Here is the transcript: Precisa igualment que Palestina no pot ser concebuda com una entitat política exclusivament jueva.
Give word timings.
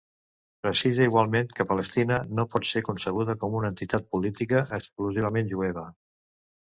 Precisa 0.67 1.03
igualment 1.09 1.51
que 1.59 1.65
Palestina 1.71 2.17
no 2.39 2.45
pot 2.55 2.67
ser 2.69 2.83
concebuda 2.89 3.37
com 3.45 3.59
una 3.63 3.71
entitat 3.75 4.09
política 4.17 4.65
exclusivament 4.79 5.53
jueva. 5.53 5.85